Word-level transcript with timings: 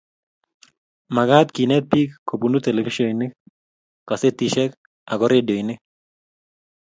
magaat 1.15 1.47
keenet 1.55 1.85
biik 1.91 2.11
kobun 2.27 2.55
televishionishek, 2.65 3.33
kasetishek 4.07 4.71
ago 5.13 5.25
redionik 5.33 5.79